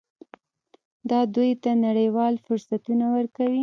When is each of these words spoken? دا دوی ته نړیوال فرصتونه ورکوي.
دا 1.09 1.19
دوی 1.35 1.51
ته 1.63 1.71
نړیوال 1.85 2.33
فرصتونه 2.45 3.05
ورکوي. 3.15 3.59